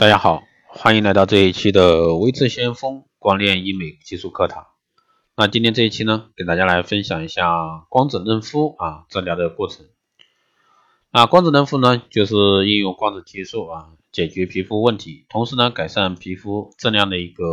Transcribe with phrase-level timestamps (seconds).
[0.00, 4.68] 大家好，欢迎来到这一期的微智先锋光电医美技术课堂。
[5.36, 9.84] 那今天这一期呢，给大家来分享一下光子嫩肤啊治疗的过程。
[11.12, 12.34] 那光子嫩肤呢，就是
[12.66, 17.44] 应用光子技术啊，解决皮肤问题，同时呢，改善皮肤质量的一个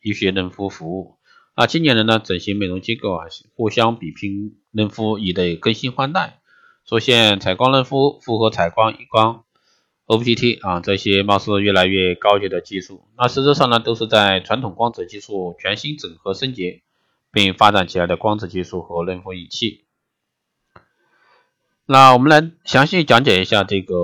[0.00, 1.18] 医学嫩肤服务。
[1.52, 6.40] 啊，近年来呢，整形美容机构啊，互相比拼嫩肤仪的更新换代，
[6.86, 9.44] 出现采光嫩肤、复合采光、移光。
[10.10, 16.82] OPT 啊，这些貌似越来越高级的技术，那实质上呢，都是在传统光子技术全新整合升级
[17.30, 19.84] 并发展起来的光子技术和嫩肤仪器。
[21.86, 23.94] 那我们来详细讲解一下这个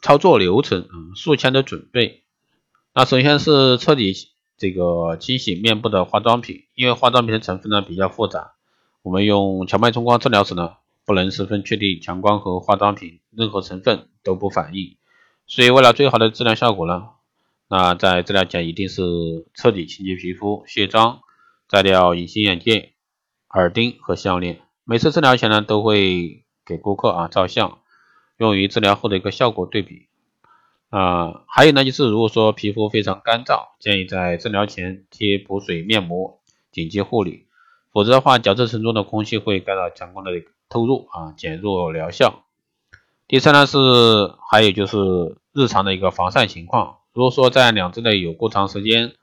[0.00, 2.22] 操作流程啊，术前的准备。
[2.94, 4.14] 那首先是彻底
[4.56, 8.52] 这个清洗面部的化妆品，因为化妆品的成分呢比较复杂，
[9.02, 10.74] 我们用强脉冲光治疗时呢，
[11.04, 14.96] 不能十分确定强光和化妆品任何成分都不反应。
[15.46, 17.10] 所以，为了最好的治疗效果呢，
[17.68, 19.02] 那在治疗前一定是
[19.54, 21.20] 彻底清洁皮肤、卸妆、
[21.68, 22.90] 摘掉隐形眼镜、
[23.50, 24.60] 耳钉和项链。
[24.84, 27.78] 每次治疗前呢，都会给顾客啊照相，
[28.38, 30.08] 用于治疗后的一个效果对比。
[30.88, 36.40] 啊，还有呢，就是如果说皮肤非常干燥，建议在治疗前贴补水面膜，
[36.72, 37.46] 紧急护理。
[37.92, 40.30] 否则的话，角质层中的空气会干扰强光的
[40.68, 42.43] 透入啊，减弱疗效。
[43.26, 43.78] 第三呢是
[44.50, 49.14] 还有就是日常的一个防晒情况，如果说在两周内有过长时间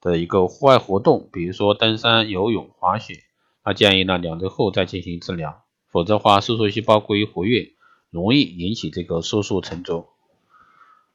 [0.00, 3.22] 的一个户外活动，比如说登山、游泳、滑雪，
[3.62, 7.72] 那建议呢两周后再进行治疗，否则的话色素细胞过于活跃，
[8.08, 10.08] 容易引起这个色素沉着。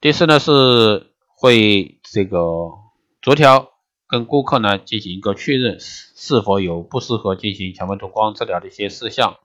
[0.00, 2.38] 第四呢是会这个
[3.20, 3.72] 逐条
[4.06, 9.38] 跟顾客呢进行一个确认，是否有不适合进行强脉冲光治疗的一些事项。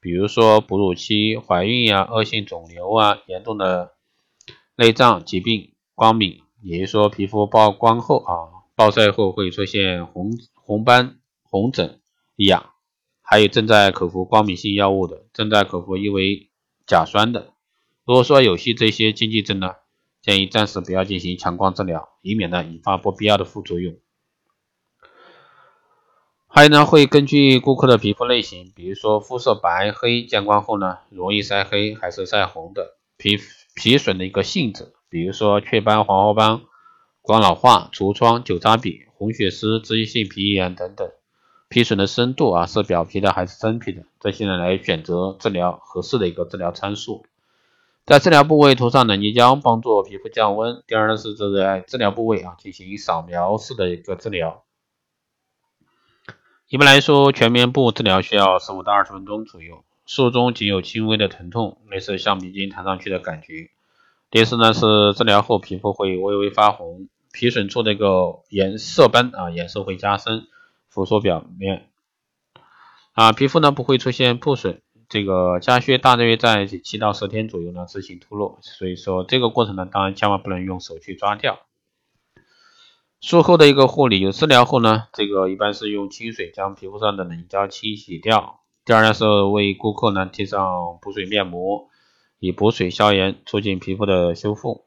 [0.00, 3.92] 比如说哺乳期、怀孕呀、恶性肿瘤啊、严重的
[4.76, 8.32] 内脏疾病、光敏，也就是说皮肤曝光后啊、
[8.76, 12.00] 暴晒后会出现红红斑、红疹、
[12.36, 12.70] 痒，
[13.22, 16.48] 还有正在口服光敏性药物的、正在口服异维
[16.86, 17.52] 甲酸的。
[18.04, 19.74] 如果说有些这些禁忌症呢，
[20.22, 23.96] 建议暂时不要进行强光治疗，以免呢引发不必要的副作用。
[26.58, 33.38] 还有呢，会根据顾客的皮肤类型，比如说肤色白黑，见光后呢容易晒黑还是晒红的，皮
[33.76, 36.62] 皮损的一个性质，比如说雀斑、黄褐斑、
[37.22, 41.08] 光老化、痤疮、酒渣瘪、红血丝、脂溢性皮炎等等，
[41.68, 47.24] 皮损的深度啊是表皮的还是真皮的，这些呢来选择治疗合适的一个治疗参数。
[48.04, 50.82] 在治疗部位涂上冷凝胶，帮助皮肤降温。
[50.88, 54.64] 第二呢是在治疗部位啊进行扫描式的一个治疗。
[56.70, 63.70] 一般来说，全面部治疗需要十五到二十分钟左右，术中仅有轻微的疼痛，类似橡皮筋弹上去的感觉。
[64.30, 70.46] 第四呢是治疗后皮肤会微微发红，皮损处的一个颜色斑啊颜色会加深，
[70.90, 71.86] 附着表面
[73.14, 81.60] 啊皮肤呢不会出现破损，这个加血大约在七到十天左右呢自行脱落，所以说这个过程呢当然千万不能用手去抓掉。
[83.20, 88.60] 术后的一个护理，有治疗后呢，这个一般是用清水将皮肤上的冷胶清洗掉。
[88.84, 91.88] 第二呢是为顾客呢贴上补水面膜，
[92.38, 94.84] 以补水消炎，促进皮肤的修复。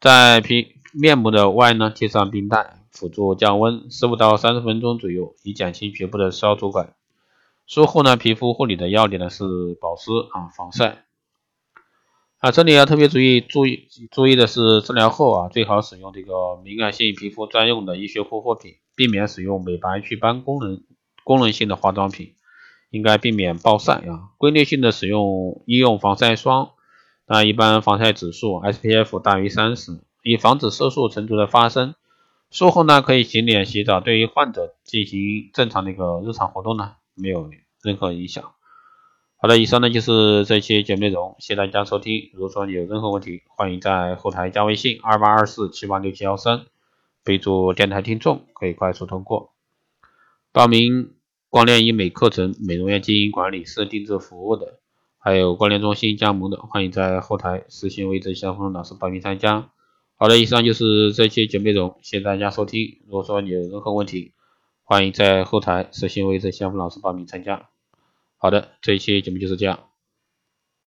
[0.00, 6.94] 在皮面膜的外呢贴上冰袋，辅助降温，十五到三十分钟左右，以减轻皮肤的烧灼感。
[7.66, 9.44] 术后呢，皮肤护理的要点呢是
[9.80, 11.04] 保湿啊，防晒。
[12.42, 20.82] 啊，这里要特别注意注意注意的是，治疗后啊，最好使用这个敏感性皮肤专用的医学护肤品，避免使用美白祛斑功能
[21.22, 22.34] 功能性的化妆品，
[22.90, 24.30] 应该避免暴晒啊。
[24.38, 26.70] 规律性的使用医用防晒霜，
[27.28, 31.94] 那一般防晒指数 SPF 大于三十，以防止色素沉着的发生。
[32.50, 37.48] 术后呢，可以洗脸洗澡，对于患者进行正常的一个日常活动呢，没有
[37.84, 38.52] 任何影响。
[39.42, 42.30] 好的，以上呢就是这期节目内容，谢谢大家收听。
[42.32, 46.66] 如果说你有任何问题，欢迎在后台加微信二八二四七八六七幺三，
[47.24, 49.50] 备注电台听众，可以快速通过。
[50.52, 51.14] 报名
[51.50, 54.78] 光电医美课程、美容院经营管理、私人定制服务的，
[55.18, 59.70] 还有光电中心加盟的，欢迎在后台私信微之相锋老师报名参加。
[60.14, 63.00] 好的，以上就是这期节目内容，谢谢大家收听。
[63.06, 64.34] 如果说你有任何问题，
[64.84, 67.70] 欢迎在后台私信微之相锋老师报名参加。
[68.42, 69.91] 好的，这一期节目就是这样。